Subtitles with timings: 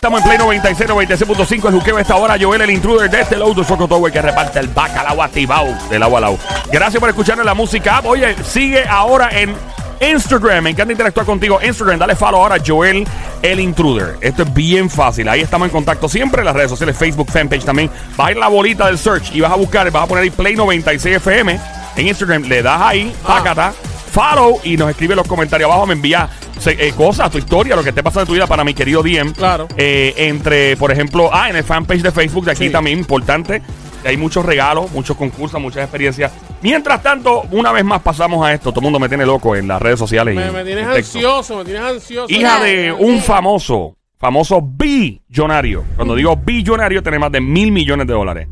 [0.00, 2.34] Estamos en Play 96, 96.5 el juqueo esta hora.
[2.40, 6.16] Joel, el intruder de este Lotus Choco Tower que reparte el bacalao activado del agua
[6.16, 6.38] al agua.
[6.72, 8.00] Gracias por escucharnos la música.
[8.04, 9.54] Oye, sigue ahora en
[10.00, 10.64] Instagram.
[10.64, 11.60] Me encanta interactuar contigo.
[11.62, 13.06] Instagram, dale follow ahora a Joel,
[13.42, 14.16] el intruder.
[14.22, 15.28] Esto es bien fácil.
[15.28, 17.90] Ahí estamos en contacto siempre en las redes sociales, Facebook, fanpage también.
[18.16, 20.24] Vas a ir a la bolita del search y vas a buscar, vas a poner
[20.24, 21.60] ahí Play 96 FM
[21.96, 22.44] en Instagram.
[22.44, 23.74] Le das ahí, pácata,
[24.10, 25.86] follow y nos escribe en los comentarios abajo.
[25.86, 26.28] Me envía
[26.66, 29.32] eh, cosas, tu historia, lo que te pasa en tu vida para mi querido DM.
[29.32, 29.68] Claro.
[29.76, 32.70] Eh, entre, por ejemplo, ah, en el fanpage de Facebook de aquí Sí.
[32.72, 33.62] también, importante.
[34.04, 36.32] Hay muchos regalos, muchos concursos, muchas experiencias.
[36.62, 38.70] Mientras tanto, una vez más pasamos a esto.
[38.70, 40.34] Todo el mundo me tiene loco en las redes sociales.
[40.34, 42.32] y Me, en- me tienes ansioso, me tienes ansioso.
[42.32, 45.84] Hija de un famoso, famoso billonario.
[45.96, 48.48] Cuando digo billonario, tiene más de mil millones de dólares.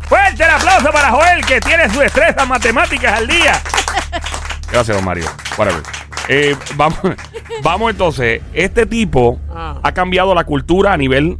[0.00, 3.60] Fuerte el aplauso para Joel, que tiene sus destrezas matemáticas al día.
[4.70, 5.24] Gracias, don Mario.
[5.56, 5.82] Whatever.
[6.28, 6.98] Eh, vamos,
[7.62, 8.42] vamos entonces.
[8.52, 9.80] Este tipo Ah.
[9.82, 11.38] ha cambiado la cultura a nivel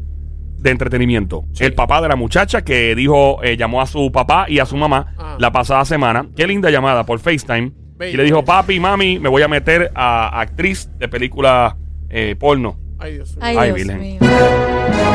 [0.59, 1.45] de entretenimiento.
[1.59, 4.77] El papá de la muchacha que dijo, eh, llamó a su papá y a su
[4.77, 5.37] mamá Ah.
[5.39, 6.27] la pasada semana.
[6.37, 7.73] Qué linda llamada por FaceTime.
[8.01, 11.77] Y le dijo, papi, mami, me voy a meter a actriz de película
[12.11, 12.77] eh, porno.
[12.99, 13.45] Ay, Dios mío.
[13.61, 14.19] Ay, Dios mío.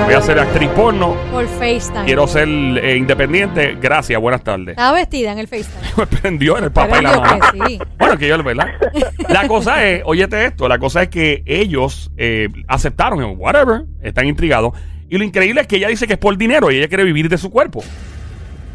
[0.05, 1.15] Voy a ser actriz porno.
[1.31, 2.05] Por FaceTime.
[2.05, 3.77] Quiero ser eh, independiente.
[3.81, 4.69] Gracias, buenas tardes.
[4.69, 5.87] Estaba vestida en el FaceTime.
[5.97, 7.39] Me prendió en el papá y la mamá.
[7.51, 7.79] que sí.
[7.97, 8.67] Bueno, que yo, ¿verdad?
[9.29, 14.73] La cosa es, óyete esto, la cosa es que ellos eh, aceptaron, whatever, están intrigados.
[15.09, 17.29] Y lo increíble es que ella dice que es por dinero y ella quiere vivir
[17.29, 17.83] de su cuerpo.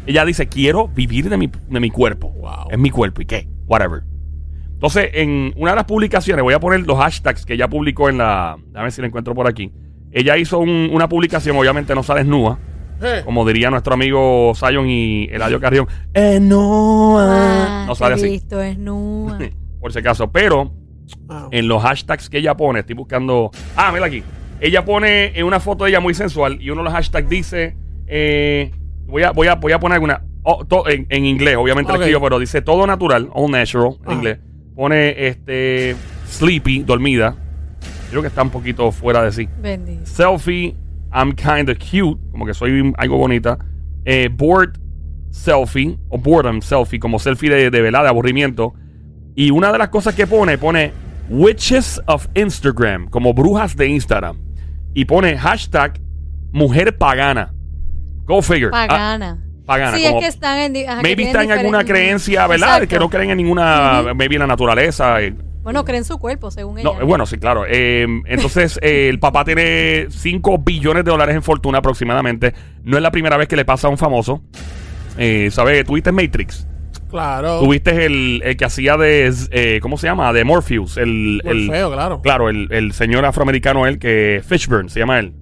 [0.07, 2.29] Ella dice, quiero vivir de mi, de mi cuerpo.
[2.29, 2.69] Wow.
[2.71, 3.21] Es mi cuerpo.
[3.21, 3.47] ¿Y qué?
[3.67, 4.03] Whatever.
[4.73, 8.19] Entonces, en una de las publicaciones, voy a poner los hashtags que ella publicó en
[8.19, 8.57] la...
[8.73, 9.71] A ver si la encuentro por aquí.
[10.11, 12.57] Ella hizo un- una publicación, obviamente no sale desnuda,
[13.01, 15.87] Eh, como diría nuestro amigo Zion y Eladio Carrión.
[16.13, 18.29] Eh, no, Ah, no sale así.
[18.29, 19.37] visto desnuda.
[19.79, 20.31] Por si acaso.
[20.31, 20.71] Pero
[21.29, 23.51] ah, en los hashtags que ella pone, estoy buscando.
[23.75, 24.23] Ah, mira aquí.
[24.59, 27.75] Ella pone en una foto de ella muy sensual y uno de los hashtags dice.
[28.07, 28.71] eh,
[29.05, 30.23] voy, a, voy, a, voy a poner alguna.
[30.43, 32.03] oh, to- en, en inglés, obviamente lo Ok.
[32.05, 34.13] escribo, pero dice todo natural, all natural en Ajá.
[34.13, 34.39] inglés.
[34.75, 35.95] Pone este.
[36.25, 37.35] Sleepy, dormida.
[38.09, 39.49] Creo que está un poquito fuera de sí.
[39.61, 40.05] Bendito.
[40.05, 40.75] Selfie,
[41.13, 43.57] I'm kinda cute, como que soy algo bonita.
[44.05, 44.71] Eh, bored
[45.29, 48.73] selfie, o boredom selfie, como selfie de, de velada, de aburrimiento.
[49.35, 50.91] Y una de las cosas que pone, pone
[51.29, 54.37] Witches of Instagram, como brujas de Instagram.
[54.93, 55.99] Y pone hashtag
[56.51, 57.53] mujer pagana.
[58.25, 58.71] Go figure.
[58.73, 59.37] Ah, Pagana.
[59.65, 59.97] pagana.
[59.97, 60.89] sí, como es que están en.
[60.89, 62.69] ajá, maybe tienen está en alguna creencia, ¿verdad?
[62.69, 62.87] Exacto.
[62.87, 65.17] Que no creen en ninguna, maybe en la naturaleza.
[65.73, 67.01] Bueno, creen su cuerpo, según no, ella.
[67.01, 67.65] eh, bueno, sí, claro.
[67.67, 72.53] Eh, entonces, eh, el papá tiene 5 billones de dólares en fortuna aproximadamente.
[72.83, 74.41] No es la primera vez que le pasa a un famoso.
[75.17, 75.83] Eh, ¿Sabes?
[75.85, 76.67] ¿Tuviste Matrix?
[77.09, 77.59] claro.
[77.61, 79.33] Tuviste el, el que hacía de.
[79.51, 80.31] eh, ¿Cómo se llama?
[80.33, 80.97] De Morpheus.
[80.97, 82.21] El, el- feo, claro.
[82.21, 84.41] Claro, el, el señor afroamericano, él que.
[84.45, 85.33] Fishburne se llama él.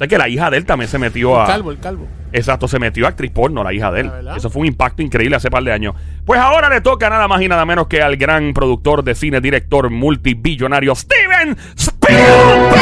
[0.00, 1.46] Sea que la hija de él también se metió El a.
[1.46, 2.08] calvo, el calvo.
[2.32, 4.10] Exacto, se metió a actriz porno, la hija de él.
[4.34, 5.94] Eso fue un impacto increíble hace par de años.
[6.24, 9.42] Pues ahora le toca nada más y nada menos que al gran productor de cine,
[9.42, 12.74] director multibillonario Steven Spielberg.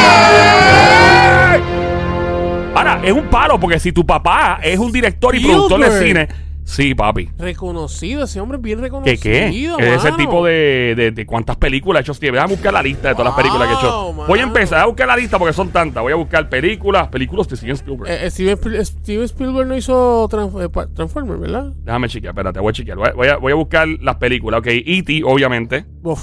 [2.76, 6.28] Ahora, es un palo porque si tu papá es un director y productor de cine.
[6.70, 7.30] Sí, papi.
[7.38, 9.78] Reconocido, ese hombre es bien ¿Qué reconocido.
[9.78, 9.94] qué?
[9.94, 12.34] Es ese tipo de, de, de cuántas películas ha hecho Steven.
[12.34, 14.12] Déjame buscar la lista de todas las películas que ha hecho.
[14.12, 16.02] Voy a empezar a buscar la lista porque son tantas.
[16.02, 18.10] Voy a buscar películas, películas de Steven Spielberg.
[18.10, 20.28] Eh, eh, Steven, Spiel- Steven Spielberg no hizo
[20.60, 21.72] eh, Transformers, ¿verdad?
[21.84, 22.98] Déjame chequear, espérate, voy a chequear.
[23.14, 24.60] Voy a, voy a- buscar las películas.
[24.60, 25.86] Ok, E.T., obviamente.
[26.02, 26.20] Uf.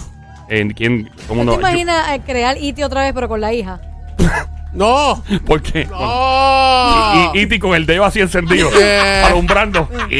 [0.47, 1.53] En quién, cómo ¿Tú no.
[1.53, 2.85] te imaginas eh, crear E.T.
[2.85, 3.81] otra vez, pero con la hija?
[4.73, 5.23] ¡No!
[5.45, 5.85] ¿Por qué?
[5.85, 7.31] ¡No!
[7.33, 7.59] Y E.T.
[7.59, 9.23] con el dedo así encendido, Eh.
[9.25, 9.89] alumbrando.
[10.09, 10.17] Ya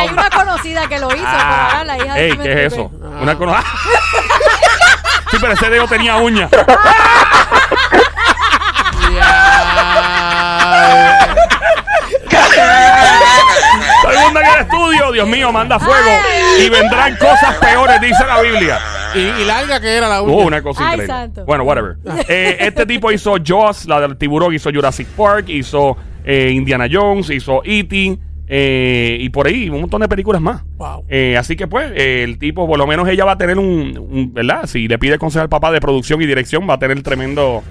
[0.00, 2.72] hay una conocida que lo hizo, pero ahora la hija de Ey, Steven ¿qué es
[2.72, 2.90] eso?
[3.02, 3.18] Ah.
[3.22, 3.56] Una cono-
[5.30, 6.48] Sí, pero ese dedo tenía uña.
[14.02, 16.10] Todo el mundo en el estudio, Dios mío, manda fuego.
[16.58, 18.80] Y vendrán cosas peores, dice la Biblia.
[19.14, 20.46] Y, y larga que era la Uh, uña.
[20.46, 21.06] una cosa Ay, increíble.
[21.06, 21.44] santo.
[21.44, 21.96] Bueno, whatever.
[22.28, 27.30] Eh, este tipo hizo Jaws, la del tiburón, hizo Jurassic Park, hizo eh, Indiana Jones,
[27.30, 28.18] hizo E.T.
[28.48, 30.62] eh, y por ahí un montón de películas más.
[30.76, 31.04] Wow.
[31.08, 33.96] Eh, así que pues, eh, el tipo, por lo menos ella va a tener un,
[33.98, 34.66] un- ¿verdad?
[34.66, 37.62] Si le pide consejo al papá de producción y dirección, va a tener tremendo,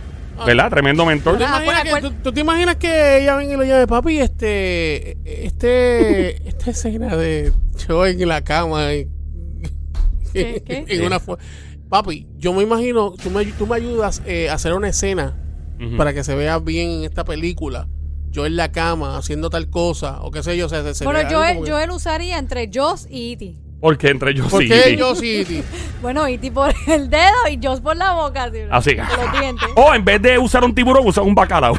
[0.45, 0.69] ¿verdad?
[0.69, 1.37] Tremendo ¿Tú mentor.
[1.37, 4.19] te, Ah, imaginas que, tú, tú te imaginas que ella venga y le llame papi
[4.19, 7.51] este este esta escena de
[7.87, 9.07] yo en la cama y-
[10.35, 10.95] ¿Qué, qué?
[10.95, 11.37] en una fo-
[11.89, 15.35] papi yo me imagino tú me, tú me ayudas eh, a hacer una escena
[15.97, 17.87] para que se vea bien en esta película
[18.31, 21.03] yo en la cama haciendo tal cosa o qué sé yo o sea, se- se
[21.05, 23.55] Bueno, algo como que- Joel usaría entre Joss y E.T.
[23.81, 24.69] Porque entre yo ¿Por sí.
[24.69, 25.45] qué yo sí?
[26.01, 28.49] Bueno, y por el dedo y yo por la boca.
[28.51, 28.59] ¿sí?
[28.71, 28.95] Así.
[28.95, 29.67] Por los dientes.
[29.75, 31.77] O en vez de usar un tiburón, usa un bacalao.